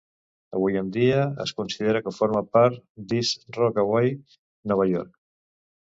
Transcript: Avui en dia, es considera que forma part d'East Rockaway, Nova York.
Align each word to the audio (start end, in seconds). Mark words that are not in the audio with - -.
Avui 0.59 0.77
en 0.79 0.87
dia, 0.95 1.19
es 1.43 1.51
considera 1.59 2.01
que 2.07 2.13
forma 2.19 2.43
part 2.57 2.81
d'East 3.13 3.45
Rockaway, 3.59 4.11
Nova 4.73 4.93
York. 4.95 5.13